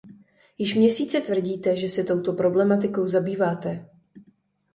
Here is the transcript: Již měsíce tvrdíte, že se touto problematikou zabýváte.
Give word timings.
Již 0.57 0.75
měsíce 0.75 1.21
tvrdíte, 1.21 1.77
že 1.77 1.89
se 1.89 2.03
touto 2.03 2.33
problematikou 2.33 3.07
zabýváte. 3.07 3.89